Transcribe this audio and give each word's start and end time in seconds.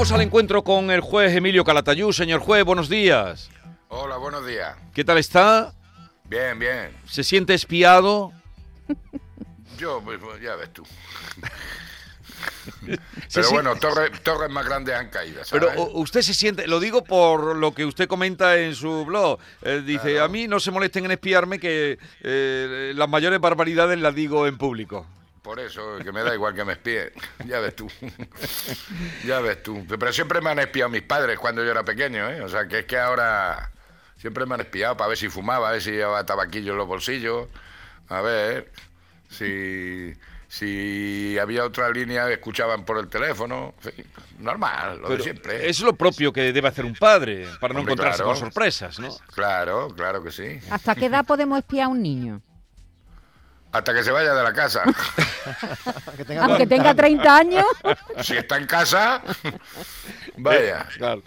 Vamos 0.00 0.12
al 0.12 0.22
encuentro 0.22 0.64
con 0.64 0.90
el 0.90 1.02
juez 1.02 1.36
Emilio 1.36 1.62
Calatayú. 1.62 2.10
Señor 2.14 2.40
juez, 2.40 2.64
buenos 2.64 2.88
días. 2.88 3.50
Hola, 3.88 4.16
buenos 4.16 4.46
días. 4.46 4.74
¿Qué 4.94 5.04
tal 5.04 5.18
está? 5.18 5.74
Bien, 6.24 6.58
bien. 6.58 6.96
¿Se 7.04 7.22
siente 7.22 7.52
espiado? 7.52 8.32
Yo, 9.76 10.00
pues, 10.02 10.18
pues, 10.18 10.40
ya 10.40 10.56
ves 10.56 10.72
tú. 10.72 10.84
Pero 13.34 13.50
bueno, 13.50 13.76
torres, 13.76 14.10
más 14.48 14.64
grandes 14.64 14.94
han 14.94 15.10
caído. 15.10 15.42
Pero 15.50 15.70
usted 15.92 16.22
se 16.22 16.32
siente, 16.32 16.66
lo 16.66 16.80
digo 16.80 17.04
por 17.04 17.54
lo 17.56 17.74
que 17.74 17.84
usted 17.84 18.08
comenta 18.08 18.56
en 18.56 18.74
su 18.74 19.04
blog. 19.04 19.38
Eh, 19.60 19.82
dice, 19.84 20.18
a 20.18 20.28
mí 20.28 20.48
no 20.48 20.60
se 20.60 20.70
molesten 20.70 21.04
en 21.04 21.10
espiarme 21.10 21.60
que 21.60 21.98
eh, 22.22 22.94
las 22.96 23.08
mayores 23.10 23.38
barbaridades 23.38 23.98
las 23.98 24.14
digo 24.14 24.46
en 24.46 24.56
público. 24.56 25.06
Por 25.42 25.58
eso, 25.58 25.98
que 26.04 26.12
me 26.12 26.22
da 26.22 26.34
igual 26.34 26.54
que 26.54 26.64
me 26.64 26.72
espíe. 26.74 27.12
Ya 27.46 27.60
ves 27.60 27.74
tú. 27.74 27.90
ya 29.26 29.40
ves 29.40 29.62
tú. 29.62 29.84
Pero 29.88 30.12
siempre 30.12 30.40
me 30.40 30.50
han 30.50 30.58
espiado 30.58 30.90
mis 30.90 31.02
padres 31.02 31.38
cuando 31.38 31.64
yo 31.64 31.70
era 31.70 31.82
pequeño, 31.84 32.28
¿eh? 32.30 32.42
O 32.42 32.48
sea, 32.48 32.68
que 32.68 32.80
es 32.80 32.84
que 32.84 32.98
ahora 32.98 33.70
siempre 34.18 34.44
me 34.44 34.54
han 34.54 34.60
espiado 34.60 34.96
para 34.96 35.08
ver 35.08 35.18
si 35.18 35.28
fumaba, 35.28 35.70
a 35.70 35.72
ver 35.72 35.82
si 35.82 35.92
llevaba 35.92 36.26
tabaquillo 36.26 36.72
en 36.72 36.78
los 36.78 36.86
bolsillos. 36.86 37.48
A 38.08 38.20
ver 38.20 38.70
si, 39.30 40.12
si 40.48 41.38
había 41.38 41.64
otra 41.64 41.88
línea, 41.90 42.28
escuchaban 42.30 42.84
por 42.84 42.98
el 42.98 43.08
teléfono. 43.08 43.74
normal, 44.38 45.00
lo 45.00 45.08
de 45.08 45.22
siempre. 45.22 45.70
Es 45.70 45.80
lo 45.80 45.94
propio 45.94 46.32
que 46.34 46.52
debe 46.52 46.68
hacer 46.68 46.84
un 46.84 46.94
padre 46.94 47.46
para 47.60 47.72
no 47.72 47.80
encontrarse 47.80 48.22
con 48.22 48.36
sorpresas, 48.36 48.98
¿no? 48.98 49.08
Claro, 49.34 49.88
claro 49.96 50.22
que 50.22 50.32
sí. 50.32 50.60
¿Hasta 50.70 50.94
qué 50.94 51.06
edad 51.06 51.24
podemos 51.24 51.58
espiar 51.58 51.86
a 51.86 51.88
un 51.88 52.02
niño? 52.02 52.42
Hasta 53.72 53.94
que 53.94 54.02
se 54.02 54.10
vaya 54.10 54.34
de 54.34 54.42
la 54.42 54.52
casa. 54.52 54.82
Aunque 56.40 56.66
tenga 56.66 56.94
30 56.94 57.36
años. 57.36 57.66
Si 58.22 58.36
está 58.36 58.58
en 58.58 58.66
casa, 58.66 59.22
vaya. 60.36 60.86
Eh, 61.00 61.22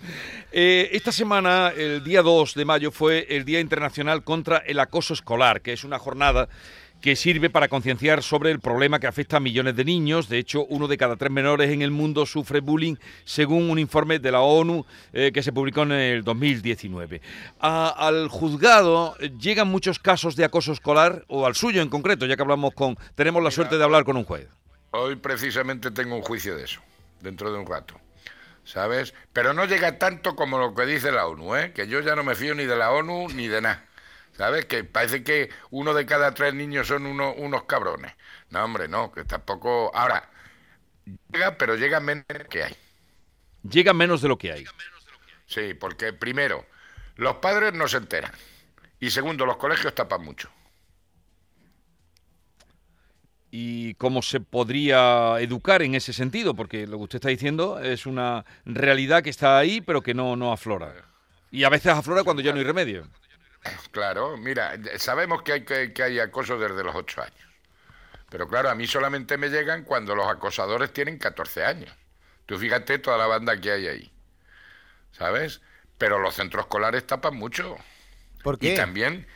eh, 0.51 0.89
esta 0.91 1.11
semana, 1.11 1.69
el 1.75 2.03
día 2.03 2.21
2 2.21 2.53
de 2.53 2.65
mayo, 2.65 2.91
fue 2.91 3.25
el 3.29 3.45
Día 3.45 3.59
Internacional 3.59 4.23
contra 4.23 4.57
el 4.57 4.79
Acoso 4.79 5.13
Escolar, 5.13 5.61
que 5.61 5.73
es 5.73 5.83
una 5.83 5.97
jornada 5.97 6.49
que 7.03 7.17
sirve 7.17 7.49
para 7.49 7.67
concienciar 7.67 8.23
sobre 8.23 8.49
el 8.49 8.61
problema 8.61 8.97
que 8.97 9.07
afecta 9.07 9.35
a 9.35 9.39
millones 9.41 9.75
de 9.75 9.83
niños. 9.83 10.29
De 10.29 10.37
hecho, 10.37 10.65
uno 10.67 10.87
de 10.87 10.97
cada 10.97 11.17
tres 11.17 11.29
menores 11.31 11.69
en 11.69 11.81
el 11.81 11.91
mundo 11.91 12.25
sufre 12.25 12.61
bullying, 12.61 12.95
según 13.25 13.69
un 13.69 13.77
informe 13.77 14.19
de 14.19 14.31
la 14.31 14.39
ONU 14.39 14.85
eh, 15.11 15.33
que 15.33 15.43
se 15.43 15.51
publicó 15.51 15.81
en 15.81 15.91
el 15.91 16.23
2019. 16.23 17.21
al 17.59 18.29
juzgado 18.29 19.17
llegan 19.37 19.67
muchos 19.67 19.99
casos 19.99 20.37
de 20.37 20.45
acoso 20.45 20.71
escolar, 20.71 21.25
o 21.27 21.45
al 21.45 21.55
suyo 21.55 21.81
en 21.81 21.89
concreto, 21.89 22.25
ya 22.25 22.37
que 22.37 22.41
hablamos 22.41 22.73
con, 22.73 22.97
tenemos 23.15 23.43
la 23.43 23.51
suerte 23.51 23.77
de 23.77 23.83
hablar 23.83 24.05
con 24.05 24.15
un 24.15 24.23
juez. 24.23 24.47
Hoy 24.91 25.17
precisamente 25.17 25.91
tengo 25.91 26.15
un 26.15 26.21
juicio 26.21 26.55
de 26.55 26.63
eso, 26.63 26.79
dentro 27.19 27.51
de 27.51 27.59
un 27.59 27.65
rato. 27.65 27.99
¿Sabes? 28.63 29.13
Pero 29.33 29.53
no 29.53 29.65
llega 29.65 29.99
tanto 29.99 30.37
como 30.37 30.57
lo 30.57 30.73
que 30.73 30.85
dice 30.85 31.11
la 31.11 31.27
ONU, 31.27 31.53
¿eh? 31.57 31.73
que 31.73 31.85
yo 31.85 31.99
ya 31.99 32.15
no 32.15 32.23
me 32.23 32.33
fío 32.33 32.55
ni 32.55 32.63
de 32.63 32.77
la 32.77 32.91
ONU 32.91 33.27
ni 33.35 33.49
de 33.49 33.59
nada. 33.59 33.83
¿Sabes? 34.37 34.65
Que 34.65 34.83
parece 34.83 35.23
que 35.23 35.49
uno 35.69 35.93
de 35.93 36.05
cada 36.05 36.33
tres 36.33 36.53
niños 36.53 36.87
son 36.87 37.05
unos 37.05 37.63
cabrones. 37.63 38.13
No, 38.49 38.63
hombre, 38.63 38.87
no, 38.87 39.11
que 39.11 39.23
tampoco... 39.25 39.91
Ahora, 39.95 40.29
llega, 41.31 41.57
pero 41.57 41.75
llega 41.75 41.99
menos 41.99 42.25
de 42.27 42.39
lo 42.39 42.49
que 42.49 42.63
hay. 42.63 42.75
Llega 43.63 43.93
menos 43.93 44.21
de 44.21 44.27
lo 44.27 44.37
que 44.37 44.51
hay. 44.51 44.65
Sí, 45.45 45.73
porque 45.75 46.13
primero, 46.13 46.65
los 47.15 47.35
padres 47.35 47.73
no 47.73 47.87
se 47.87 47.97
enteran. 47.97 48.31
Y 48.99 49.11
segundo, 49.11 49.45
los 49.45 49.57
colegios 49.57 49.93
tapan 49.93 50.23
mucho. 50.23 50.49
¿Y 53.51 53.93
cómo 53.95 54.23
se 54.23 54.39
podría 54.39 55.39
educar 55.39 55.83
en 55.83 55.93
ese 55.93 56.11
sentido? 56.11 56.55
Porque 56.55 56.87
lo 56.87 56.97
que 56.97 57.03
usted 57.03 57.17
está 57.17 57.29
diciendo 57.29 57.79
es 57.79 58.07
una 58.07 58.45
realidad 58.65 59.21
que 59.21 59.29
está 59.29 59.59
ahí, 59.59 59.79
pero 59.79 60.01
que 60.01 60.15
no, 60.15 60.35
no 60.35 60.51
aflora. 60.51 60.91
Y 61.51 61.63
a 61.65 61.69
veces 61.69 61.91
aflora 61.91 62.23
cuando 62.23 62.41
ya 62.41 62.51
no 62.51 62.57
hay 62.57 62.63
remedio. 62.63 63.07
Claro, 63.91 64.37
mira, 64.37 64.77
sabemos 64.97 65.41
que 65.43 65.53
hay, 65.53 65.63
que, 65.63 66.03
hay 66.03 66.19
acoso 66.19 66.57
desde 66.57 66.83
los 66.83 66.95
8 66.95 67.21
años. 67.21 67.47
Pero 68.29 68.47
claro, 68.47 68.69
a 68.69 68.75
mí 68.75 68.87
solamente 68.87 69.37
me 69.37 69.49
llegan 69.49 69.83
cuando 69.83 70.15
los 70.15 70.27
acosadores 70.27 70.91
tienen 70.91 71.17
14 71.17 71.63
años. 71.63 71.95
Tú 72.45 72.57
fíjate 72.57 72.99
toda 72.99 73.17
la 73.17 73.27
banda 73.27 73.59
que 73.59 73.71
hay 73.71 73.87
ahí. 73.87 74.13
¿Sabes? 75.11 75.61
Pero 75.97 76.19
los 76.19 76.35
centros 76.35 76.63
escolares 76.63 77.05
tapan 77.05 77.35
mucho. 77.35 77.77
¿Por 78.43 78.57
qué? 78.57 78.73
Y 78.73 78.75
también 78.75 79.27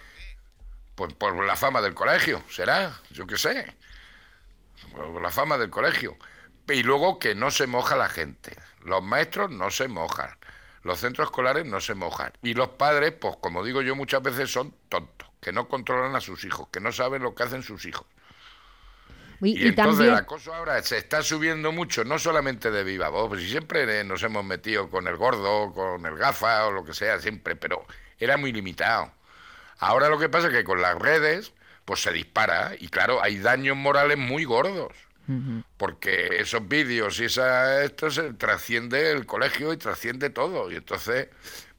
pues, 0.96 1.14
por 1.14 1.46
la 1.46 1.56
fama 1.56 1.82
del 1.82 1.94
colegio, 1.94 2.44
será, 2.50 3.00
yo 3.12 3.28
qué 3.28 3.38
sé. 3.38 3.78
Por 4.92 5.22
la 5.22 5.30
fama 5.30 5.58
del 5.58 5.70
colegio. 5.70 6.18
Y 6.68 6.82
luego 6.84 7.20
que 7.20 7.36
no 7.36 7.52
se 7.52 7.68
moja 7.68 7.96
la 7.96 8.10
gente. 8.10 8.58
Los 8.82 9.04
maestros 9.04 9.52
no 9.52 9.70
se 9.70 9.88
mojan. 9.88 10.36
Los 10.88 11.02
centros 11.02 11.28
escolares 11.28 11.66
no 11.66 11.82
se 11.82 11.96
mojan. 11.96 12.32
Y 12.42 12.54
los 12.54 12.70
padres, 12.70 13.12
pues 13.12 13.36
como 13.42 13.62
digo 13.62 13.82
yo 13.82 13.94
muchas 13.94 14.24
veces, 14.24 14.50
son 14.50 14.74
tontos, 14.88 15.28
que 15.42 15.52
no 15.52 15.68
controlan 15.68 16.16
a 16.16 16.22
sus 16.22 16.46
hijos, 16.46 16.70
que 16.72 16.80
no 16.80 16.94
saben 16.94 17.22
lo 17.22 17.36
que 17.36 17.44
hacen 17.44 17.62
sus 17.62 17.86
hijos. 17.86 18.08
Y, 19.42 19.68
entonces 19.68 20.08
el 20.08 20.14
acoso 20.14 20.54
ahora 20.54 20.82
se 20.82 20.98
está 20.98 21.22
subiendo 21.24 21.74
mucho, 21.74 22.06
no 22.06 22.18
solamente 22.18 22.72
de 22.72 22.86
viva 22.86 23.10
voz, 23.10 23.28
pues 23.28 23.50
siempre 23.50 24.02
nos 24.06 24.24
hemos 24.24 24.46
metido 24.46 24.90
con 24.90 25.08
el 25.08 25.18
gordo, 25.18 25.74
con 25.74 26.06
el 26.06 26.16
gafa 26.16 26.68
o 26.68 26.72
lo 26.72 26.86
que 26.86 26.94
sea, 26.94 27.20
siempre, 27.20 27.58
pero 27.58 27.86
era 28.18 28.38
muy 28.38 28.54
limitado. 28.54 29.12
Ahora 29.80 30.08
lo 30.08 30.18
que 30.18 30.30
pasa 30.30 30.48
es 30.48 30.54
que 30.54 30.64
con 30.64 30.82
las 30.82 30.98
redes, 30.98 31.52
pues 31.84 32.02
se 32.02 32.14
dispara 32.14 32.72
y 32.80 32.88
claro, 32.88 33.22
hay 33.22 33.40
daños 33.40 33.76
morales 33.76 34.18
muy 34.18 34.46
gordos 34.46 34.94
porque 35.78 36.38
esos 36.40 36.68
vídeos 36.68 37.20
y 37.20 37.26
esa, 37.26 37.84
esto 37.84 38.10
se 38.10 38.34
trasciende 38.34 39.12
el 39.12 39.26
colegio 39.26 39.74
y 39.74 39.78
trasciende 39.78 40.30
todo. 40.30 40.72
Y 40.72 40.76
entonces, 40.76 41.28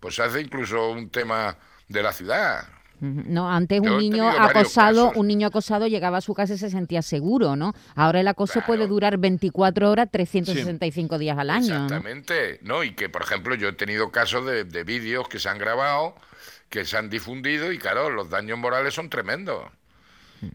pues 0.00 0.14
se 0.14 0.22
hace 0.22 0.40
incluso 0.40 0.90
un 0.90 1.10
tema 1.10 1.56
de 1.88 2.02
la 2.02 2.12
ciudad. 2.12 2.66
No, 3.00 3.48
antes 3.48 3.80
un 3.80 3.96
niño 3.98 4.28
acosado, 4.28 5.12
un 5.14 5.28
niño 5.28 5.46
acosado 5.46 5.86
llegaba 5.86 6.18
a 6.18 6.20
su 6.20 6.34
casa 6.34 6.54
y 6.54 6.58
se 6.58 6.68
sentía 6.68 7.00
seguro, 7.00 7.54
¿no? 7.54 7.72
Ahora 7.94 8.20
el 8.20 8.26
acoso 8.26 8.60
puede 8.66 8.88
durar 8.88 9.18
24 9.18 9.90
horas, 9.90 10.08
365 10.10 11.16
días 11.16 11.38
al 11.38 11.50
año. 11.50 11.84
Exactamente, 11.84 12.58
¿no? 12.62 12.82
Y 12.82 12.94
que, 12.94 13.08
por 13.08 13.22
ejemplo, 13.22 13.54
yo 13.54 13.68
he 13.68 13.72
tenido 13.72 14.10
casos 14.10 14.44
de, 14.46 14.64
de 14.64 14.82
vídeos 14.82 15.28
que 15.28 15.38
se 15.38 15.48
han 15.48 15.58
grabado, 15.58 16.16
que 16.68 16.84
se 16.84 16.96
han 16.96 17.08
difundido 17.08 17.72
y, 17.72 17.78
claro, 17.78 18.10
los 18.10 18.30
daños 18.30 18.58
morales 18.58 18.94
son 18.94 19.08
tremendos. 19.08 19.64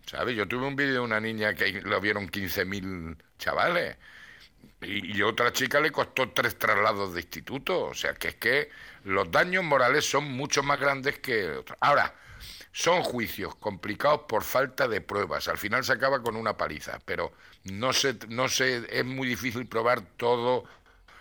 ¿Sabes? 0.05 0.35
Yo 0.35 0.47
tuve 0.47 0.66
un 0.66 0.75
vídeo 0.75 0.94
de 0.94 0.99
una 0.99 1.19
niña 1.19 1.53
que 1.53 1.81
lo 1.81 1.99
vieron 1.99 2.29
15.000 2.29 3.17
chavales 3.38 3.97
y, 4.81 5.21
otra 5.21 5.51
chica 5.53 5.79
le 5.79 5.91
costó 5.91 6.29
tres 6.29 6.57
traslados 6.57 7.13
de 7.13 7.21
instituto. 7.21 7.85
O 7.85 7.93
sea, 7.93 8.13
que 8.13 8.29
es 8.29 8.35
que 8.35 8.69
los 9.05 9.31
daños 9.31 9.63
morales 9.63 10.09
son 10.09 10.25
mucho 10.31 10.63
más 10.63 10.79
grandes 10.79 11.19
que 11.19 11.51
otros. 11.51 11.77
Ahora, 11.81 12.13
son 12.72 13.03
juicios 13.03 13.55
complicados 13.55 14.22
por 14.27 14.43
falta 14.43 14.88
de 14.88 15.01
pruebas. 15.01 15.47
Al 15.47 15.57
final 15.57 15.83
se 15.83 15.93
acaba 15.93 16.22
con 16.22 16.35
una 16.35 16.57
paliza, 16.57 16.99
pero 17.05 17.31
no 17.66 17.93
se, 17.93 18.17
no 18.29 18.49
se, 18.49 18.85
es 18.89 19.05
muy 19.05 19.27
difícil 19.27 19.67
probar 19.67 20.01
todo 20.17 20.66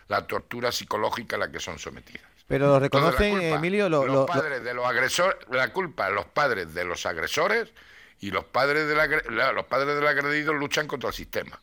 la 0.09 0.27
tortura 0.27 0.73
psicológica 0.73 1.37
a 1.37 1.41
la 1.41 1.51
que 1.51 1.61
son 1.61 1.79
sometidas. 1.79 2.27
Pero 2.49 2.81
reconocen, 2.81 3.41
Emilio, 3.41 3.89
los 3.89 4.27
padres 4.27 4.63
de 4.63 4.75
los 4.75 4.85
agresores, 4.85 5.37
la 5.51 5.73
culpa 5.73 6.11
los 6.11 6.27
padres 6.27 6.75
de 6.75 6.85
los 6.85 7.07
agresores 7.07 7.73
y 8.23 8.31
los 8.31 8.45
padres, 8.45 8.87
de 8.87 8.95
la, 8.95 9.53
los 9.53 9.67
padres 9.67 9.97
del 9.97 10.07
agredido 10.07 10.55
luchan 10.55 10.87
contra 10.87 11.09
el 11.09 11.15
sistema, 11.15 11.61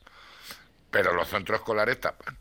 pero 0.90 1.14
los 1.14 1.26
centros 1.26 1.58
escolares 1.58 1.98
tapan. 1.98 2.36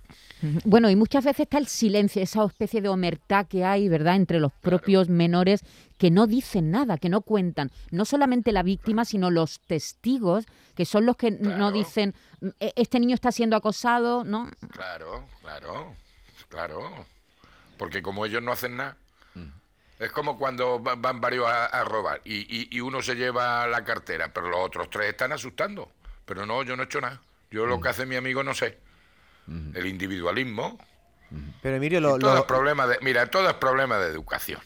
Bueno, 0.66 0.90
y 0.90 0.96
muchas 0.96 1.24
veces 1.24 1.42
está 1.42 1.58
el 1.58 1.68
silencio, 1.68 2.22
esa 2.22 2.46
especie 2.46 2.82
de 2.82 2.90
omertá 2.90 3.46
que 3.46 3.64
hay, 3.64 3.88
¿verdad?, 3.88 4.16
entre 4.16 4.40
los 4.40 4.52
propios 4.54 5.10
menores 5.10 5.62
que 5.98 6.12
no 6.12 6.28
dicen 6.28 6.70
nada, 6.70 6.98
que 6.98 7.10
no 7.10 7.22
cuentan. 7.22 7.72
No 7.92 8.06
solamente 8.06 8.52
la 8.52 8.64
víctima, 8.64 9.06
sino 9.06 9.32
los 9.32 9.62
testigos, 9.62 10.46
que 10.76 10.86
son 10.86 11.06
los 11.06 11.16
que 11.16 11.32
no 11.32 11.72
dicen, 11.72 12.14
e, 12.60 12.74
este 12.76 13.00
niño 13.00 13.16
está 13.16 13.32
siendo 13.32 13.56
acosado, 13.56 14.24
¿no? 14.26 14.50
Claro, 14.72 15.26
claro, 15.42 15.96
claro. 16.48 17.06
Porque 17.78 18.02
como 18.02 18.26
ellos 18.26 18.44
no 18.44 18.52
hacen 18.52 18.78
nada, 18.78 18.98
es 20.00 20.12
como 20.14 20.38
cuando 20.38 20.80
van 20.80 21.20
varios 21.20 21.46
a, 21.48 21.84
robar 21.84 22.22
y, 22.24 22.80
uno 22.80 23.02
se 23.02 23.16
lleva 23.16 23.68
la 23.68 23.84
cartera, 23.84 24.32
pero 24.34 24.50
los 24.50 24.62
otros 24.62 24.90
tres 24.90 25.10
están 25.10 25.34
asustando. 25.34 25.92
Pero 26.26 26.46
no, 26.46 26.64
yo 26.64 26.78
no 26.78 26.84
he 26.84 26.86
hecho 26.86 27.02
nada. 27.02 27.22
Yo 27.52 27.66
lo 27.66 27.82
que 27.82 27.90
hace 27.90 28.06
mi 28.06 28.16
amigo 28.16 28.42
no 28.42 28.54
sé. 28.54 28.78
El 29.48 29.86
individualismo. 29.88 30.80
Pero 31.62 31.76
Emilio, 31.76 32.00
lo, 32.00 32.18
todo 32.18 32.38
Es 32.38 32.44
problema 32.46 32.88
de, 32.88 32.98
mira, 33.02 33.26
todo 33.28 33.50
es 33.50 33.56
problema 33.56 33.98
de 33.98 34.10
educación. 34.10 34.62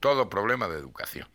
Todo 0.00 0.28
problema 0.28 0.66
de 0.68 0.78
educación. 0.78 1.28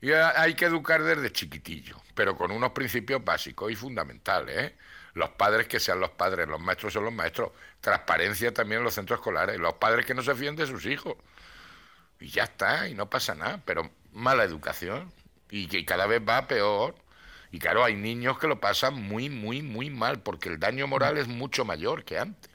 Y 0.00 0.12
hay 0.12 0.54
que 0.54 0.66
educar 0.66 1.02
desde 1.02 1.32
chiquitillo, 1.32 1.96
pero 2.14 2.36
con 2.36 2.52
unos 2.52 2.70
principios 2.70 3.24
básicos 3.24 3.72
y 3.72 3.74
fundamentales. 3.74 4.56
¿eh? 4.56 4.76
Los 5.14 5.30
padres 5.30 5.66
que 5.66 5.80
sean 5.80 5.98
los 5.98 6.10
padres, 6.10 6.46
los 6.46 6.60
maestros 6.60 6.92
son 6.92 7.04
los 7.04 7.12
maestros. 7.12 7.50
Transparencia 7.80 8.54
también 8.54 8.78
en 8.78 8.84
los 8.84 8.94
centros 8.94 9.18
escolares. 9.18 9.58
Los 9.58 9.74
padres 9.74 10.06
que 10.06 10.14
no 10.14 10.22
se 10.22 10.34
fíen 10.34 10.54
de 10.56 10.66
sus 10.66 10.86
hijos 10.86 11.16
y 12.20 12.28
ya 12.28 12.44
está, 12.44 12.88
y 12.88 12.94
no 12.94 13.08
pasa 13.08 13.34
nada, 13.34 13.60
pero 13.64 13.90
mala 14.12 14.44
educación 14.44 15.12
y 15.50 15.66
que 15.66 15.84
cada 15.84 16.06
vez 16.06 16.22
va 16.26 16.46
peor. 16.46 16.94
Y 17.52 17.58
claro, 17.58 17.84
hay 17.84 17.96
niños 17.96 18.38
que 18.38 18.46
lo 18.46 18.60
pasan 18.60 18.94
muy, 19.02 19.28
muy, 19.28 19.62
muy 19.62 19.90
mal, 19.90 20.20
porque 20.20 20.48
el 20.48 20.60
daño 20.60 20.86
moral 20.86 21.18
es 21.18 21.26
mucho 21.26 21.64
mayor 21.64 22.04
que 22.04 22.18
antes. 22.18 22.50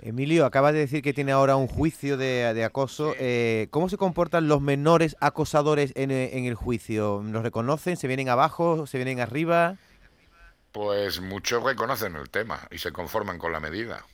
Emilio, 0.00 0.46
acaba 0.46 0.72
de 0.72 0.80
decir 0.80 1.00
que 1.00 1.12
tiene 1.12 1.30
ahora 1.30 1.54
un 1.54 1.68
juicio 1.68 2.16
de, 2.16 2.64
acoso. 2.64 3.14
Eh, 3.20 3.68
¿Cómo 3.70 3.88
se 3.88 3.96
comportan 3.96 4.48
los 4.48 4.60
menores 4.60 5.16
acosadores 5.20 5.92
en, 5.94 6.10
en, 6.10 6.44
el 6.44 6.56
juicio? 6.56 7.22
¿Los 7.24 7.44
reconocen? 7.44 7.96
¿Se 7.96 8.08
vienen 8.08 8.28
abajo? 8.28 8.88
¿Se 8.88 8.98
vienen 8.98 9.20
arriba? 9.20 9.76
Pues 10.72 11.20
muchos 11.20 11.62
reconocen 11.62 12.16
el 12.16 12.30
tema 12.30 12.66
y 12.72 12.78
se 12.78 12.90
conforman 12.90 13.38
con 13.38 13.52
la 13.52 13.60
medida. 13.60 14.04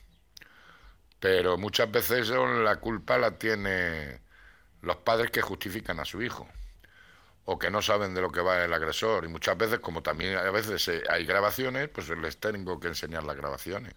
Pero 1.19 1.57
muchas 1.57 1.91
veces 1.91 2.29
la 2.29 2.77
culpa 2.77 3.17
la 3.17 3.31
tiene 3.31 4.19
los 4.81 4.97
padres 4.97 5.31
que 5.31 5.41
justifican 5.41 5.99
a 5.99 6.05
su 6.05 6.21
hijo 6.21 6.47
o 7.51 7.57
que 7.57 7.71
no 7.71 7.81
saben 7.81 8.13
de 8.13 8.21
lo 8.21 8.31
que 8.31 8.41
va 8.41 8.63
el 8.63 8.71
agresor. 8.71 9.25
Y 9.25 9.27
muchas 9.27 9.57
veces, 9.57 9.79
como 9.79 10.03
también 10.03 10.37
a 10.37 10.51
veces 10.51 10.87
eh, 10.87 11.03
hay 11.09 11.25
grabaciones, 11.25 11.89
pues 11.89 12.07
les 12.09 12.37
tengo 12.37 12.79
que 12.79 12.89
enseñar 12.89 13.23
las 13.23 13.35
grabaciones. 13.35 13.95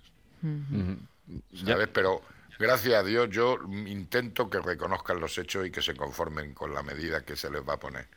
¿Sabes? 1.65 1.89
Pero 1.93 2.23
gracias 2.59 2.95
a 2.95 3.03
Dios 3.03 3.29
yo 3.31 3.59
intento 3.87 4.49
que 4.49 4.59
reconozcan 4.59 5.21
los 5.21 5.37
hechos 5.37 5.67
y 5.67 5.71
que 5.71 5.83
se 5.83 5.95
conformen 5.95 6.55
con 6.55 6.73
la 6.73 6.83
medida 6.83 7.25
que 7.25 7.37
se 7.37 7.51
les 7.51 7.61
va 7.61 7.75
a 7.75 7.79
poner. 7.79 8.09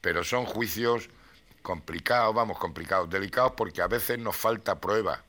Pero 0.00 0.22
son 0.22 0.46
juicios 0.46 1.10
complicados, 1.60 2.34
vamos, 2.34 2.58
complicados, 2.58 3.10
delicados 3.10 3.52
porque 3.56 3.82
a 3.82 3.88
veces 3.88 4.18
nos 4.18 4.36
falta 4.36 4.80
prueba. 4.80 5.24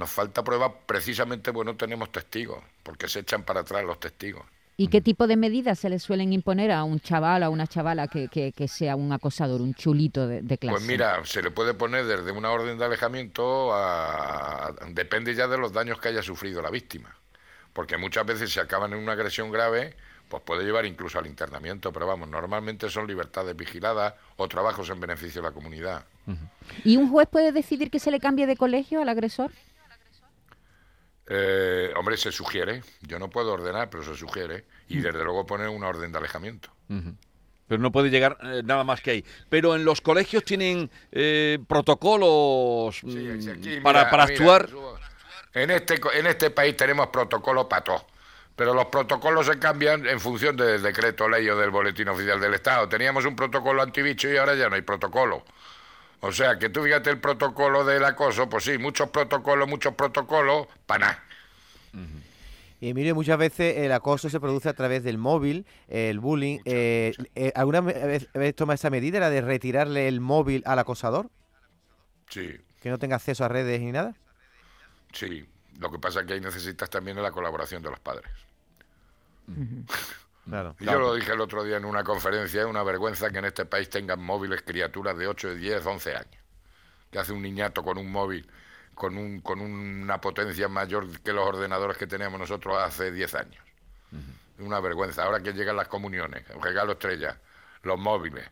Nos 0.00 0.08
falta 0.08 0.42
prueba 0.42 0.72
precisamente 0.86 1.52
porque 1.52 1.72
no 1.72 1.76
tenemos 1.76 2.10
testigos, 2.10 2.64
porque 2.82 3.06
se 3.06 3.20
echan 3.20 3.42
para 3.42 3.60
atrás 3.60 3.84
los 3.84 4.00
testigos. 4.00 4.42
¿Y 4.78 4.88
qué 4.88 5.02
tipo 5.02 5.26
de 5.26 5.36
medidas 5.36 5.78
se 5.78 5.90
le 5.90 5.98
suelen 5.98 6.32
imponer 6.32 6.72
a 6.72 6.84
un 6.84 7.00
chaval, 7.00 7.42
a 7.42 7.50
una 7.50 7.66
chavala 7.66 8.08
que, 8.08 8.30
que, 8.30 8.66
sea 8.68 8.96
un 8.96 9.12
acosador, 9.12 9.60
un 9.60 9.74
chulito 9.74 10.26
de, 10.26 10.40
clase? 10.56 10.70
Pues 10.70 10.84
mira, 10.84 11.20
se 11.26 11.42
le 11.42 11.50
puede 11.50 11.74
poner 11.74 12.06
desde 12.06 12.32
una 12.32 12.50
orden 12.50 12.78
de 12.78 12.86
alejamiento 12.86 13.74
a... 13.74 14.74
Depende 14.88 15.34
ya 15.34 15.46
de 15.46 15.58
los 15.58 15.70
daños 15.70 16.00
que 16.00 16.08
haya 16.08 16.22
sufrido 16.22 16.62
la 16.62 16.70
víctima. 16.70 17.14
Porque 17.74 17.98
muchas 17.98 18.24
veces 18.24 18.50
se 18.50 18.60
acaban 18.60 18.94
en 18.94 19.00
una 19.00 19.12
agresión 19.12 19.52
grave, 19.52 19.94
pues 20.30 20.42
puede 20.42 20.64
llevar 20.64 20.86
incluso 20.86 21.18
al 21.18 21.26
internamiento, 21.26 21.92
pero 21.92 22.06
vamos, 22.06 22.26
normalmente 22.30 22.88
son 22.88 23.06
libertades 23.06 23.54
vigiladas 23.54 24.14
o 24.38 24.48
trabajos 24.48 24.88
en 24.88 24.98
beneficio 24.98 25.42
de 25.42 25.48
la 25.48 25.52
comunidad. 25.52 26.06
¿Y 26.84 26.96
un 26.96 27.10
juez 27.10 27.28
puede 27.30 27.52
decidir 27.52 27.90
que 27.90 27.98
se 27.98 28.10
le 28.10 28.18
cambie 28.18 28.46
de 28.46 28.56
colegio 28.56 29.02
al 29.02 29.10
agresor? 29.10 29.50
Eh, 31.32 31.92
hombre, 31.96 32.16
se 32.16 32.32
sugiere. 32.32 32.82
Yo 33.02 33.20
no 33.20 33.30
puedo 33.30 33.52
ordenar, 33.52 33.88
pero 33.88 34.02
se 34.02 34.16
sugiere. 34.16 34.64
Y 34.88 34.96
desde 34.96 35.22
luego 35.22 35.46
poner 35.46 35.68
una 35.68 35.86
orden 35.86 36.10
de 36.10 36.18
alejamiento. 36.18 36.70
Pero 37.68 37.80
no 37.80 37.92
puede 37.92 38.10
llegar 38.10 38.36
eh, 38.42 38.62
nada 38.64 38.82
más 38.82 39.00
que 39.00 39.12
ahí. 39.12 39.24
Pero 39.48 39.76
en 39.76 39.84
los 39.84 40.00
colegios 40.00 40.42
tienen 40.42 40.90
eh, 41.12 41.60
protocolos 41.68 43.00
mm, 43.04 43.82
para, 43.82 44.10
para 44.10 44.24
actuar. 44.24 44.68
En 45.54 45.70
este, 45.70 46.00
en 46.14 46.26
este 46.26 46.50
país 46.50 46.76
tenemos 46.76 47.06
protocolos 47.08 47.66
para 47.66 47.84
todo. 47.84 48.06
Pero 48.56 48.74
los 48.74 48.86
protocolos 48.86 49.46
se 49.46 49.56
cambian 49.60 50.06
en 50.06 50.18
función 50.18 50.56
del 50.56 50.82
decreto 50.82 51.28
ley 51.28 51.48
o 51.48 51.56
del 51.56 51.70
boletín 51.70 52.08
oficial 52.08 52.40
del 52.40 52.54
Estado. 52.54 52.88
Teníamos 52.88 53.24
un 53.24 53.36
protocolo 53.36 53.82
antibicho 53.82 54.28
y 54.28 54.36
ahora 54.36 54.56
ya 54.56 54.68
no 54.68 54.74
hay 54.74 54.82
protocolo. 54.82 55.44
O 56.20 56.32
sea, 56.32 56.58
que 56.58 56.68
tú 56.68 56.82
fíjate 56.82 57.10
el 57.10 57.18
protocolo 57.18 57.84
del 57.84 58.04
acoso, 58.04 58.48
pues 58.48 58.64
sí, 58.64 58.76
muchos 58.78 59.08
protocolos, 59.10 59.68
muchos 59.68 59.94
protocolos, 59.94 60.66
para 60.86 61.06
nada. 61.06 61.24
Y 62.80 62.88
Emilio, 62.90 63.14
muchas 63.14 63.38
veces 63.38 63.78
el 63.78 63.92
acoso 63.92 64.30
se 64.30 64.40
produce 64.40 64.68
a 64.68 64.74
través 64.74 65.02
del 65.02 65.18
móvil, 65.18 65.66
el 65.88 66.18
bullying. 66.18 66.60
Eh, 66.64 67.12
eh, 67.34 67.52
¿Alguna 67.54 67.80
vez 67.82 68.28
habéis 68.34 68.54
tomado 68.54 68.74
esa 68.74 68.88
medida, 68.90 69.20
la 69.20 69.28
de 69.28 69.42
retirarle 69.42 70.08
el 70.08 70.20
móvil 70.20 70.62
al 70.66 70.78
acosador? 70.78 71.30
Sí. 72.28 72.58
¿Que 72.80 72.88
no 72.88 72.98
tenga 72.98 73.16
acceso 73.16 73.44
a 73.44 73.48
redes 73.48 73.80
ni 73.80 73.92
nada? 73.92 74.14
Sí. 75.12 75.46
Lo 75.78 75.90
que 75.90 75.98
pasa 75.98 76.20
es 76.20 76.26
que 76.26 76.34
ahí 76.34 76.40
necesitas 76.40 76.88
también 76.90 77.22
la 77.22 77.32
colaboración 77.32 77.82
de 77.82 77.90
los 77.90 78.00
padres. 78.00 78.30
Yo 80.78 80.98
lo 80.98 81.14
dije 81.14 81.32
el 81.32 81.40
otro 81.40 81.62
día 81.64 81.76
en 81.76 81.84
una 81.84 82.02
conferencia, 82.02 82.62
es 82.62 82.66
una 82.66 82.82
vergüenza 82.82 83.30
que 83.30 83.38
en 83.38 83.44
este 83.44 83.66
país 83.66 83.88
tengan 83.88 84.20
móviles 84.20 84.62
criaturas 84.62 85.16
de 85.16 85.26
8, 85.26 85.54
10, 85.54 85.86
11 85.86 86.16
años. 86.16 86.42
Que 87.10 87.18
hace 87.18 87.32
un 87.32 87.42
niñato 87.42 87.82
con 87.82 87.98
un 87.98 88.10
móvil 88.10 88.48
con, 89.00 89.16
un, 89.16 89.40
con 89.40 89.60
una 89.60 90.20
potencia 90.20 90.68
mayor 90.68 91.20
que 91.22 91.32
los 91.32 91.46
ordenadores 91.46 91.96
que 91.96 92.06
teníamos 92.06 92.38
nosotros 92.38 92.76
hace 92.78 93.10
10 93.10 93.34
años. 93.34 93.64
Es 94.58 94.66
Una 94.66 94.78
vergüenza. 94.78 95.24
Ahora 95.24 95.40
que 95.40 95.54
llegan 95.54 95.76
las 95.76 95.88
comuniones, 95.88 96.44
el 96.50 96.60
regalo 96.60 96.92
estrella, 96.92 97.40
los 97.82 97.98
móviles. 97.98 98.46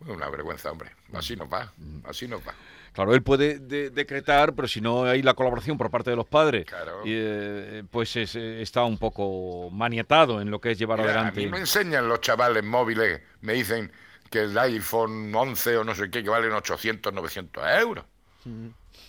Una 0.00 0.30
vergüenza, 0.30 0.70
hombre. 0.72 0.96
Así 1.12 1.36
nos 1.36 1.52
va, 1.52 1.70
así 2.04 2.26
nos 2.26 2.40
va. 2.40 2.54
Claro, 2.92 3.14
él 3.14 3.22
puede 3.22 3.58
decretar, 3.58 4.54
pero 4.54 4.68
si 4.68 4.82
no 4.82 5.04
hay 5.04 5.22
la 5.22 5.32
colaboración 5.32 5.78
por 5.78 5.90
parte 5.90 6.10
de 6.10 6.16
los 6.16 6.26
padres, 6.26 6.66
eh, 7.06 7.82
pues 7.90 8.16
está 8.16 8.84
un 8.84 8.98
poco 8.98 9.70
maniatado 9.70 10.42
en 10.42 10.50
lo 10.50 10.60
que 10.60 10.72
es 10.72 10.78
llevar 10.78 11.00
adelante. 11.00 11.40
A 11.40 11.44
mí 11.44 11.50
me 11.50 11.58
enseñan 11.58 12.06
los 12.06 12.20
chavales 12.20 12.62
móviles, 12.62 13.22
me 13.40 13.54
dicen 13.54 13.90
que 14.30 14.40
el 14.40 14.58
iPhone 14.58 15.34
11 15.34 15.78
o 15.78 15.84
no 15.84 15.94
sé 15.94 16.10
qué, 16.10 16.22
que 16.22 16.28
valen 16.28 16.52
800, 16.52 17.14
900 17.14 17.64
euros. 17.80 18.04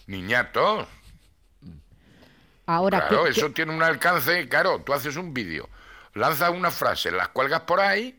Niñato. 0.08 0.88
Ahora, 2.66 3.08
claro, 3.10 3.28
eso 3.28 3.52
tiene 3.52 3.76
un 3.76 3.84
alcance, 3.84 4.48
claro, 4.48 4.82
tú 4.86 4.94
haces 4.94 5.18
un 5.18 5.34
vídeo, 5.34 5.68
lanzas 6.14 6.52
una 6.52 6.72
frase, 6.72 7.12
las 7.12 7.28
cuelgas 7.30 7.62
por 7.62 7.82
ahí 7.82 8.18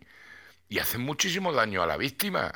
y 0.69 0.79
haces 0.79 0.99
muchísimo 1.01 1.55
daño 1.55 1.83
a 1.83 1.87
la 1.87 1.97
víctima. 1.97 2.53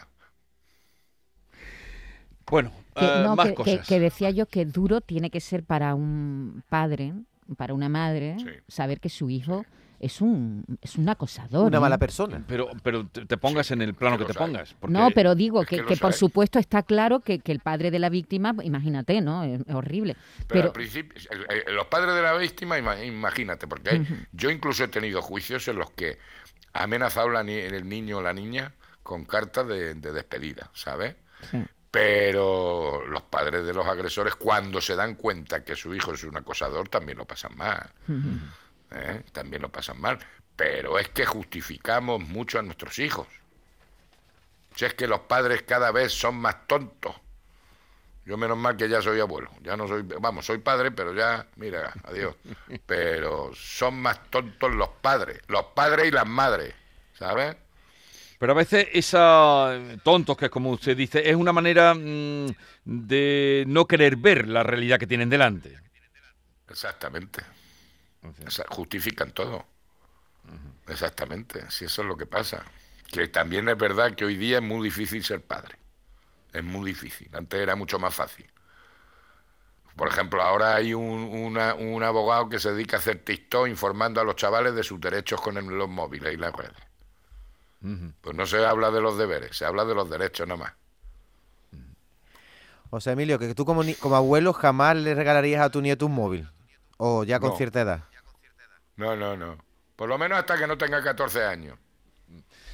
Bueno, 2.44 2.72
que, 2.98 3.04
eh, 3.04 3.28
más 3.34 3.52
cosas. 3.52 3.86
Que, 3.86 4.00
decía 4.00 4.30
yo 4.30 4.46
que 4.46 4.64
duro 4.64 5.00
tiene 5.00 5.30
que 5.30 5.40
ser 5.40 5.64
para 5.64 5.94
un 5.94 6.62
padre, 6.68 7.14
para 7.56 7.74
una 7.74 7.88
madre, 7.88 8.36
saber 8.68 9.00
que 9.00 9.08
su 9.08 9.30
hijo 9.30 9.64
es 10.00 10.20
un, 10.20 10.64
es 10.80 10.96
un 10.96 11.08
acosador. 11.08 11.66
Una 11.66 11.80
mala 11.80 11.98
persona. 11.98 12.42
Pero, 12.46 12.68
pero 12.82 13.06
te, 13.06 13.36
pongas 13.36 13.70
en 13.70 13.82
el 13.82 13.94
plano 13.94 14.18
que 14.18 14.24
te 14.24 14.34
pongas. 14.34 14.76
No, 14.86 15.10
pero 15.14 15.34
digo 15.34 15.64
que, 15.64 15.82
por 16.00 16.12
supuesto 16.12 16.58
está 16.58 16.82
claro 16.82 17.20
que, 17.20 17.40
el 17.44 17.60
padre 17.60 17.90
de 17.90 17.98
la 17.98 18.08
víctima, 18.08 18.54
imagínate, 18.62 19.20
¿no? 19.20 19.44
Es, 19.44 19.60
horrible. 19.72 20.16
Pero, 20.46 20.66
al 20.66 20.72
principio, 20.72 21.20
los 21.68 21.86
padres 21.86 22.14
de 22.14 22.22
la 22.22 22.34
víctima, 22.34 22.78
imagínate, 22.78 23.66
porque 23.66 24.04
yo 24.32 24.50
incluso 24.50 24.84
he 24.84 24.88
tenido 24.88 25.22
juicios 25.22 25.66
en 25.68 25.76
los 25.76 25.90
que 25.90 26.18
ha 26.72 26.84
amenazado 26.84 27.28
la, 27.28 27.40
el 27.40 27.88
niño 27.88 28.18
o 28.18 28.22
la 28.22 28.32
niña 28.32 28.74
con 29.02 29.24
cartas 29.24 29.66
de, 29.66 29.94
despedida, 29.94 30.70
¿sabes? 30.74 31.16
Pero 31.90 33.06
los 33.06 33.23
padres 33.23 33.64
de 33.64 33.73
los 33.73 33.87
agresores, 33.87 34.35
cuando 34.35 34.80
se 34.80 34.95
dan 34.95 35.14
cuenta 35.14 35.64
que 35.64 35.75
su 35.75 35.95
hijo 35.95 36.12
es 36.12 36.23
un 36.25 36.37
acosador, 36.37 36.88
también 36.88 37.18
lo 37.18 37.25
pasan 37.25 37.57
mal. 37.57 37.90
¿eh? 38.90 39.23
también 39.33 39.62
lo 39.62 39.71
pasan 39.71 40.00
mal, 40.00 40.18
pero 40.57 40.99
es 40.99 41.09
que 41.09 41.25
justificamos 41.26 42.21
mucho 42.21 42.59
a 42.59 42.62
nuestros 42.62 42.99
hijos. 42.99 43.26
Si 44.75 44.85
es 44.85 44.95
que 44.95 45.07
los 45.09 45.21
padres 45.21 45.62
cada 45.62 45.90
vez 45.90 46.12
son 46.12 46.37
más 46.37 46.66
tontos. 46.66 47.14
Yo 48.25 48.37
menos 48.37 48.59
mal 48.59 48.76
que 48.76 48.90
ya 48.90 49.00
soy 49.00 49.21
abuelo, 49.21 49.50
ya 49.62 49.75
no 49.75 49.88
soy, 49.88 50.02
vamos, 50.02 50.45
soy 50.45 50.59
padre, 50.59 50.90
pero 50.90 51.14
ya, 51.14 51.47
mira, 51.57 51.95
adiós. 52.04 52.37
Pero 52.87 53.50
son 53.54 54.02
más 54.02 54.30
tontos 54.30 54.71
los 54.75 54.90
padres, 55.00 55.40
los 55.49 55.64
padres 55.75 56.09
y 56.09 56.11
las 56.11 56.26
madres, 56.26 56.75
¿sabes? 57.14 57.57
Pero 58.38 58.52
a 58.52 58.57
veces 58.57 58.88
esa 58.92 59.78
tontos, 60.02 60.37
que 60.37 60.47
es 60.47 60.50
como 60.50 60.71
usted 60.71 60.97
dice, 60.97 61.28
es 61.28 61.35
una 61.35 61.52
manera 61.52 61.95
mm, 61.95 62.47
de 62.85 63.64
no 63.66 63.87
querer 63.87 64.16
ver 64.16 64.47
la 64.49 64.62
realidad 64.62 64.99
que 64.99 65.07
tienen 65.07 65.28
delante. 65.28 65.76
Exactamente 66.68 67.42
justifican 68.71 69.33
todo. 69.33 69.66
Exactamente, 70.87 71.71
si 71.71 71.85
eso 71.85 72.02
es 72.02 72.09
lo 72.09 72.16
que 72.16 72.26
pasa. 72.26 72.64
Que 73.11 73.28
también 73.28 73.68
es 73.68 73.76
verdad 73.76 74.14
que 74.14 74.25
hoy 74.25 74.37
día 74.37 74.59
es 74.59 74.62
muy 74.62 74.85
difícil 74.85 75.25
ser 75.25 75.42
padre. 75.42 75.76
Es 76.52 76.64
muy 76.64 76.90
difícil. 76.90 77.28
Antes 77.35 77.61
era 77.61 77.76
mucho 77.76 77.99
más 77.99 78.14
fácil. 78.14 78.50
Por 79.97 80.09
ejemplo, 80.09 80.42
ahora 80.42 80.76
hay 80.76 80.95
un, 80.95 81.59
un 81.59 82.02
abogado 82.02 82.49
que 82.49 82.59
se 82.59 82.73
dedica 82.73 82.97
a 82.97 83.00
hacer 83.00 83.25
TikTok 83.25 83.66
informando 83.66 84.21
a 84.21 84.25
los 84.25 84.37
chavales 84.37 84.75
de 84.75 84.85
sus 84.85 85.00
derechos 85.00 85.40
con 85.40 85.54
los 85.76 85.88
móviles 85.88 86.35
y 86.35 86.37
las 86.37 86.52
redes. 86.52 86.76
Pues 87.80 88.37
no 88.37 88.47
se 88.47 88.64
habla 88.64 88.90
de 88.90 89.00
los 89.00 89.16
deberes, 89.16 89.56
se 89.56 89.64
habla 89.64 89.85
de 89.85 89.94
los 89.94 90.11
derechos 90.11 90.47
nada 90.47 90.61
más. 90.61 90.73
O 92.90 93.00
sea, 93.00 93.12
Emilio, 93.12 93.38
que 93.38 93.54
tú 93.54 93.64
como, 93.64 93.82
como 94.00 94.16
abuelo 94.16 94.52
jamás 94.52 94.97
le 94.97 95.14
regalarías 95.14 95.62
a 95.62 95.70
tu 95.70 95.80
nieto 95.80 96.06
un 96.06 96.14
móvil. 96.14 96.49
¿O 96.97 97.23
ya 97.25 97.38
con 97.38 97.56
cierta 97.56 97.80
edad? 97.80 98.04
No, 98.97 99.14
no, 99.14 99.37
no. 99.37 99.58
Por 99.94 100.08
lo 100.08 100.18
menos 100.18 100.38
hasta 100.38 100.56
que 100.58 100.66
no 100.66 100.76
tenga 100.76 101.02
14 101.02 101.44
años. 101.44 101.78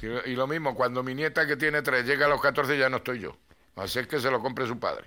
Y, 0.01 0.35
lo 0.35 0.45
mismo, 0.45 0.75
cuando 0.75 1.01
mi 1.03 1.15
nieta 1.15 1.47
que 1.47 1.57
tiene 1.57 1.81
3 1.81 2.05
llega 2.05 2.25
a 2.25 2.29
los 2.29 2.41
14 2.41 2.77
ya 2.77 2.89
no 2.89 2.97
estoy 2.97 3.19
yo. 3.19 3.37
Así 3.75 3.99
es 3.99 4.07
que 4.07 4.19
se 4.19 4.31
lo 4.31 4.41
compre 4.41 4.67
su 4.67 4.79
padre. 4.79 5.05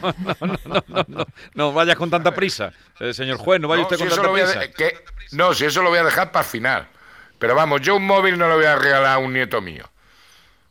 no, 0.02 0.14
no, 0.40 0.82
no, 0.86 1.04
no, 1.06 1.26
no, 1.54 1.72
vayas 1.72 1.96
con 1.96 2.10
tanta 2.10 2.34
prisa, 2.34 2.72
eh, 2.98 3.12
señor 3.12 3.36
juez, 3.36 3.60
no 3.60 3.68
vaya 3.68 3.82
usted 3.82 3.98
con 3.98 4.08
tanta 4.08 4.32
prisa. 4.32 4.60
no, 5.32 5.52
si 5.52 5.66
eso 5.66 5.82
lo 5.82 5.90
voy 5.90 5.98
a 5.98 6.04
dejar 6.04 6.32
para 6.32 6.44
el 6.44 6.50
final. 6.50 6.88
Pero 7.44 7.54
vamos, 7.54 7.82
yo 7.82 7.96
un 7.96 8.06
móvil 8.06 8.38
no 8.38 8.48
lo 8.48 8.56
voy 8.56 8.64
a 8.64 8.74
regalar 8.74 9.16
a 9.16 9.18
un 9.18 9.34
nieto 9.34 9.60
mío. 9.60 9.84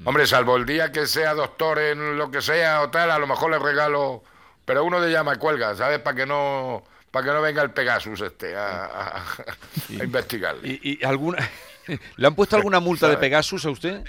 Hombre, 0.06 0.26
salvo 0.26 0.56
el 0.58 0.66
día 0.66 0.92
que 0.92 1.06
sea 1.06 1.36
doctor 1.36 1.78
en 1.78 2.18
lo 2.18 2.32
que 2.32 2.42
sea 2.42 2.82
o 2.82 2.90
tal, 2.90 3.12
a 3.12 3.20
lo 3.20 3.28
mejor 3.28 3.52
le 3.52 3.60
regalo. 3.60 4.24
Pero 4.66 4.84
uno 4.84 5.00
de 5.00 5.12
llama 5.12 5.36
cuelga, 5.36 5.76
¿sabes? 5.76 6.00
Para 6.00 6.16
que 6.18 6.26
no 6.26 6.84
para 7.12 7.28
que 7.28 7.32
no 7.32 7.42
venga 7.44 7.62
el 7.62 7.70
Pegasus 7.70 8.22
este 8.22 8.56
a, 8.56 8.86
a- 8.86 9.18
a 9.20 10.04
investigarle. 10.04 10.68
¿Y, 10.68 11.00
y 11.00 11.06
alguna... 11.06 11.48
¿Le 12.18 12.26
han 12.28 12.34
puesto 12.34 12.56
alguna 12.56 12.80
multa 12.80 13.08
de. 13.08 13.18
Pegasus 13.18 13.64
a 13.68 13.70
usted? 13.70 14.04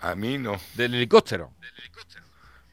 A 0.00 0.14
mí 0.14 0.36
no. 0.36 0.60
Del 0.74 0.94
helicóptero. 0.96 1.50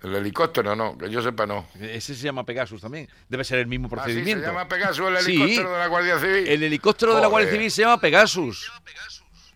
El 0.03 0.15
helicóptero 0.15 0.75
no, 0.75 0.97
que 0.97 1.09
yo 1.11 1.21
sepa 1.21 1.45
no. 1.45 1.67
Ese 1.79 2.15
se 2.15 2.23
llama 2.23 2.43
Pegasus 2.43 2.81
también. 2.81 3.07
Debe 3.29 3.43
ser 3.43 3.59
el 3.59 3.67
mismo 3.67 3.87
Ah, 3.87 3.89
sí, 3.89 3.95
se 3.95 4.01
procedimiento. 4.03 4.47
llama 4.47 4.67
Pegasus 4.67 5.07
el 5.07 5.17
Sí. 5.19 5.31
helicóptero 5.35 5.71
de 5.73 5.77
la 5.79 5.87
Guardia 5.87 6.19
Civil. 6.19 6.47
El 6.47 6.63
helicóptero 6.63 7.15
de 7.15 7.21
la 7.21 7.27
Guardia. 7.27 7.51
Civil 7.51 7.69
se 7.71 7.81
llama 7.83 7.99
Pegasus. 8.01 8.71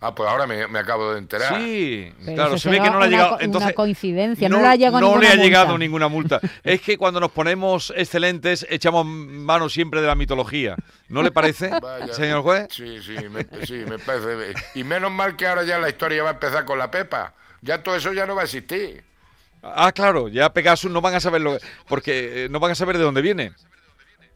Ah, 0.01 0.13
pues 0.13 0.29
ahora 0.29 0.45
me, 0.45 0.67
me 0.67 0.77
acabo 0.77 1.13
de 1.13 1.19
enterar. 1.19 1.57
Sí, 1.57 2.13
Pero 2.25 2.35
claro, 2.35 2.57
se 2.59 2.69
ve 2.69 2.79
que 2.79 2.91
no 2.91 2.99
le 2.99 3.05
ha 3.05 3.07
una 3.07 3.07
llegado. 3.07 3.29
co- 3.29 3.35
una 3.37 3.43
Entonces, 3.45 3.73
coincidencia, 3.73 4.49
no 4.49 4.59
le 4.61 4.67
ha 4.67 4.75
llegado 4.75 4.99
no 4.99 5.07
ninguna 5.07 5.21
le 5.21 5.27
ha 5.27 5.29
multa. 5.31 5.43
llegado 5.43 5.77
ninguna 5.79 6.07
multa. 6.09 6.39
Es 6.63 6.81
que 6.81 6.97
cuando 6.97 7.19
nos 7.19 7.31
ponemos 7.31 7.91
excelentes, 7.95 8.67
echamos 8.69 9.03
mano 9.05 9.67
siempre 9.67 10.01
de 10.01 10.07
la 10.07 10.13
mitología. 10.13 10.75
¿No 11.09 11.23
le 11.23 11.31
parece, 11.31 11.69
Vaya. 11.81 12.13
señor 12.13 12.43
juez? 12.43 12.67
Sí, 12.69 12.99
sí, 13.01 13.15
me, 13.29 13.47
sí, 13.65 13.83
me 13.89 13.97
parece. 13.97 14.53
Y 14.75 14.83
menos 14.83 15.11
mal 15.11 15.35
que 15.35 15.47
ahora 15.47 15.63
ya 15.63 15.79
la 15.79 15.89
historia 15.89 16.21
va 16.21 16.29
a 16.29 16.33
empezar 16.33 16.65
con 16.65 16.77
la 16.77 16.91
Pepa. 16.91 17.33
Ya 17.61 17.81
todo 17.81 17.95
eso 17.95 18.13
ya 18.13 18.27
no 18.27 18.35
va 18.35 18.41
a 18.41 18.45
existir. 18.45 19.03
Ah, 19.73 19.91
claro, 19.91 20.27
ya 20.27 20.53
Pegasus 20.53 20.91
no 20.91 21.01
van 21.01 21.15
a 21.15 21.19
saberlo, 21.19 21.57
porque 21.87 22.45
eh, 22.45 22.49
no 22.49 22.59
van 22.59 22.71
a 22.71 22.75
saber 22.75 22.97
de 22.97 23.03
dónde 23.03 23.21
viene. 23.21 23.53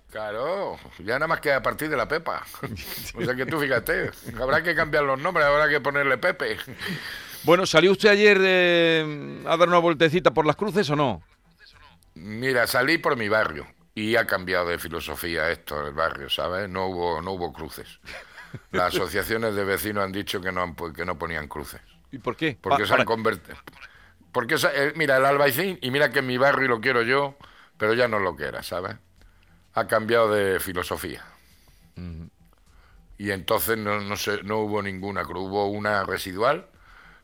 Claro, 0.09 0.79
ya 0.97 1.13
nada 1.15 1.27
más 1.27 1.39
que 1.39 1.53
a 1.53 1.61
partir 1.61 1.87
de 1.89 1.95
la 1.97 2.07
Pepa. 2.07 2.43
O 3.15 3.23
sea 3.23 3.35
que 3.35 3.45
tú 3.45 3.59
fíjate, 3.59 4.09
habrá 4.39 4.63
que 4.63 4.73
cambiar 4.73 5.03
los 5.03 5.19
nombres, 5.19 5.45
habrá 5.45 5.69
que 5.69 5.79
ponerle 5.81 6.17
Pepe. 6.17 6.57
Bueno, 7.43 7.65
¿salió 7.65 7.91
usted 7.91 8.09
ayer 8.09 8.37
eh, 8.41 9.43
a 9.45 9.55
dar 9.55 9.67
una 9.67 9.77
vueltecita 9.77 10.31
por 10.31 10.45
las 10.47 10.55
cruces 10.55 10.89
o 10.89 10.95
no? 10.95 11.21
Mira, 12.15 12.65
salí 12.67 12.97
por 12.97 13.15
mi 13.17 13.29
barrio 13.29 13.67
y 13.93 14.15
ha 14.15 14.25
cambiado 14.25 14.67
de 14.67 14.77
filosofía 14.79 15.51
esto, 15.51 15.85
el 15.85 15.93
barrio, 15.93 16.29
¿sabes? 16.29 16.67
No 16.69 16.87
hubo, 16.87 17.21
no 17.21 17.31
hubo 17.31 17.53
cruces. 17.53 17.99
Las 18.71 18.93
asociaciones 18.95 19.53
de 19.55 19.63
vecinos 19.63 20.03
han 20.03 20.11
dicho 20.11 20.41
que 20.41 20.51
no, 20.51 20.63
han 20.63 20.75
que 20.93 21.05
no 21.05 21.17
ponían 21.19 21.47
cruces. 21.47 21.81
¿Y 22.11 22.17
por 22.17 22.35
qué? 22.35 22.57
Porque 22.59 22.83
Pa- 22.83 22.87
se 22.87 22.93
han 22.95 23.05
convertido. 23.05 23.57
Porque, 24.31 24.55
esa- 24.55 24.73
eh, 24.73 24.93
mira, 24.95 25.17
el 25.17 25.25
albaicín, 25.25 25.79
y 25.81 25.91
mira 25.91 26.11
que 26.11 26.19
en 26.19 26.27
mi 26.27 26.37
barrio 26.37 26.67
lo 26.67 26.81
quiero 26.81 27.01
yo, 27.03 27.35
pero 27.77 27.93
ya 27.93 28.07
no 28.07 28.19
lo 28.19 28.35
que 28.35 28.45
era, 28.45 28.63
¿sabes? 28.63 28.95
Ha 29.75 29.87
cambiado 29.87 30.33
de 30.33 30.59
filosofía. 30.59 31.23
Y 33.17 33.31
entonces 33.31 33.77
no, 33.77 33.99
no, 33.99 34.15
se- 34.15 34.43
no 34.43 34.59
hubo 34.59 34.81
ninguna 34.81 35.23
cruz, 35.25 35.43
hubo 35.49 35.67
una 35.67 36.03
residual, 36.05 36.67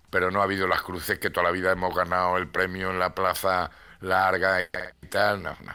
pero 0.09 0.31
no 0.31 0.41
ha 0.41 0.45
habido 0.45 0.67
las 0.67 0.83
cruces 0.83 1.19
que 1.19 1.29
toda 1.31 1.45
la 1.45 1.51
vida 1.51 1.71
hemos 1.73 1.95
ganado 1.95 2.37
el 2.37 2.49
premio 2.49 2.91
en 2.91 2.99
la 2.99 3.15
plaza 3.15 3.71
larga 4.01 4.61
y 5.01 5.07
tal, 5.07 5.43
no, 5.43 5.57
no. 5.63 5.73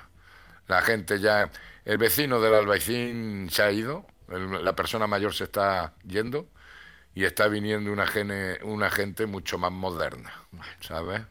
La 0.68 0.82
gente 0.82 1.20
ya, 1.20 1.50
el 1.84 1.98
vecino 1.98 2.40
del 2.40 2.54
albaicín 2.54 3.48
se 3.50 3.62
ha 3.62 3.72
ido, 3.72 4.06
el- 4.30 4.64
la 4.64 4.76
persona 4.76 5.06
mayor 5.08 5.34
se 5.34 5.44
está 5.46 5.94
yendo 6.06 6.48
y 7.14 7.24
está 7.24 7.48
viniendo 7.48 7.92
una, 7.92 8.06
gene, 8.06 8.58
una 8.62 8.90
gente 8.90 9.26
mucho 9.26 9.58
más 9.58 9.72
moderna, 9.72 10.32
¿sabes? 10.80 11.22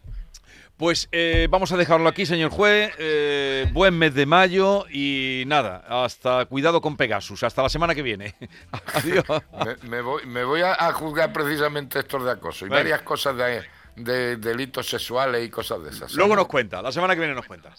Pues 0.78 1.10
eh, 1.12 1.48
vamos 1.50 1.74
a 1.74 1.78
dejarlo 1.78 2.08
aquí, 2.08 2.26
señor 2.26 2.52
juez. 2.52 2.94
Eh, 3.00 3.70
buen 3.74 3.98
mes 3.98 4.14
de 4.14 4.26
mayo 4.26 4.86
y 4.90 5.44
nada, 5.46 5.84
hasta 5.90 6.46
cuidado 6.46 6.80
con 6.80 6.96
Pegasus. 6.96 7.44
Hasta 7.44 7.62
la 7.62 7.68
semana 7.68 7.94
que 7.94 8.02
viene. 8.02 8.34
Adiós. 8.94 9.26
Me, 9.66 9.90
me 9.90 10.02
voy, 10.02 10.26
me 10.26 10.46
voy 10.46 10.62
a, 10.62 10.74
a 10.76 10.94
juzgar 10.94 11.34
precisamente 11.34 12.00
estos 12.00 12.24
de 12.24 12.32
acoso 12.32 12.66
y 12.66 12.70
varias 12.70 13.02
cosas 13.02 13.36
de, 13.36 13.66
de 13.98 14.38
delitos 14.38 14.90
sexuales 14.90 15.46
y 15.46 15.50
cosas 15.50 15.84
de 15.84 15.90
esas. 15.90 16.14
Luego 16.14 16.34
nos 16.38 16.48
cuenta, 16.48 16.82
la 16.82 16.94
semana 16.94 17.14
que 17.14 17.20
viene 17.20 17.36
nos 17.36 17.46
cuenta. 17.46 17.74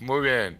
Muy 0.00 0.20
bien. 0.20 0.58